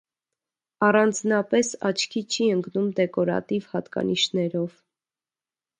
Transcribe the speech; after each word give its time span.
Առանձնապես 0.87 1.69
աչքի 1.91 2.23
չի 2.33 2.49
ընկնում 2.55 2.89
դեկորատիվ 3.01 3.71
հատկանիշներով։ 3.77 4.83